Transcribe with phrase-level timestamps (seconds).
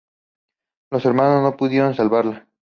[0.89, 2.47] Los hermanos no pudieron salvarla.